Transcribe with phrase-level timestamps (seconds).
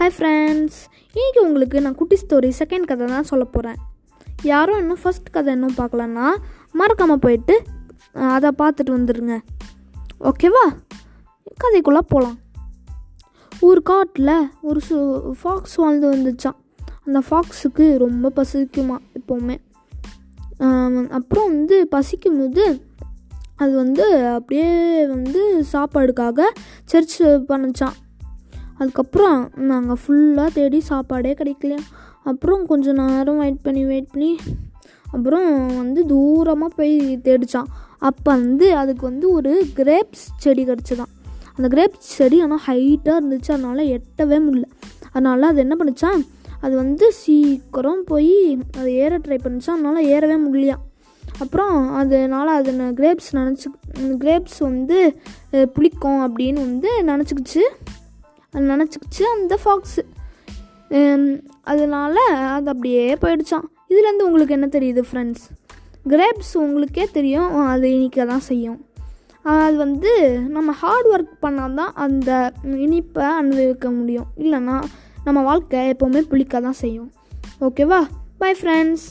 [0.00, 0.78] Hi friends
[1.14, 3.76] இன்றைக்கி உங்களுக்கு நான் குட்டி ஸ்டோரி செகண்ட் கதை தான் சொல்ல போகிறேன்
[4.42, 6.34] யாரும் இன்னும் ஃபர்ஸ்ட் கதை இன்னும் பார்க்கலன்னா
[6.72, 7.62] மறக்காமல் போயிட்டு
[8.12, 9.38] அதை பார்த்துட்டு வந்துடுங்க
[10.20, 10.64] ஓகேவா
[11.64, 12.38] கதைக்குள்ளே போகலாம்
[13.60, 16.56] ஒரு காட்டில் ஒரு சு ஃபாக்ஸ் வாழ்ந்து வந்துச்சான்
[17.04, 19.60] அந்த ஃபாக்ஸுக்கு ரொம்ப பசிக்குமா எப்போவுமே.
[21.08, 22.84] அப்புறம் வந்து பசிக்கும் போது
[23.56, 26.40] அது வந்து அப்படியே வந்து சாப்பாடுக்காக
[26.84, 27.96] சர்ச் பண்ணிச்சான்
[28.80, 29.38] அதுக்கப்புறம்
[29.70, 31.82] நாங்கள் ஃபுல்லாக தேடி சாப்பாடே கிடைக்கலையா
[32.30, 34.32] அப்புறம் கொஞ்சம் நேரம் வெயிட் பண்ணி வெயிட் பண்ணி
[35.16, 37.70] அப்புறம் வந்து தூரமாக போய் தேடிச்சான்.
[38.08, 41.10] அப்போ வந்து அதுக்கு வந்து ஒரு கிரேப்ஸ் செடி கிடச்சிதான்.
[41.56, 43.50] அந்த கிரேப்ஸ் செடி ஆனால் ஹைட்டாக இருந்துச்சு.
[43.56, 44.68] அதனால் எட்டவே முடியல.
[45.12, 46.22] அதனால் அது என்ன பண்ணிச்சான்?
[46.64, 48.36] அது வந்து சீக்கிரம் போய்
[48.78, 49.76] அது ஏற ட்ரை பண்ணிச்சான்.
[49.78, 50.78] அதனால் ஏறவே முடியலையா?
[51.42, 53.66] அப்புறம் அதனால் அது கிரேப்ஸ் நினச்சி
[54.22, 54.98] கிரேப்ஸ் வந்து
[55.74, 57.62] புளிக்கும் அப்படின்னு வந்து நினச்சிக்கிச்சு.
[58.54, 60.02] அது நினச்சிக்கிச்சு அந்த ஃபாக்ஸு
[61.70, 62.22] அதனால்
[62.56, 65.44] அது அப்படியே போயிடுச்சான் இதுலேருந்து உங்களுக்கு என்ன தெரியுது ஃப்ரெண்ட்ஸ்
[66.08, 68.78] கிரேப்ஸ் உங்களுக்கே தெரியும் அது இனிக்க தான் செய்யும்.
[69.42, 70.12] அது வந்து
[70.56, 72.30] நம்ம ஹார்ட் ஒர்க் பண்ணால் தான் அந்த
[72.86, 74.28] இனிப்பை அனுபவிக்க முடியும்.
[74.38, 74.76] இல்லைன்னா
[75.24, 77.10] நம்ம வாழ்க்கை எப்போவுமே புளிக்க தான் செய்யும்
[77.60, 78.00] ஓகேவா
[78.38, 79.06] பை ஃப்ரெண்ட்ஸ்